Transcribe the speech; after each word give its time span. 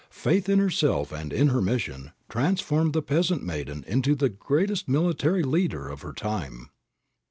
Faith 0.09 0.49
in 0.49 0.57
herself 0.57 1.11
and 1.11 1.31
in 1.31 1.49
her 1.49 1.61
mission 1.61 2.11
transformed 2.27 2.91
the 2.91 3.03
peasant 3.03 3.43
maiden 3.43 3.83
into 3.87 4.15
the 4.15 4.29
greatest 4.29 4.87
military 4.89 5.43
leader 5.43 5.87
of 5.87 6.01
her 6.01 6.11
time. 6.11 6.71